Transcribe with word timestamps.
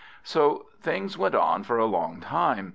So 0.23 0.65
things 0.81 1.15
went 1.15 1.35
on 1.35 1.61
for 1.63 1.77
a 1.77 1.85
long 1.85 2.21
time. 2.21 2.69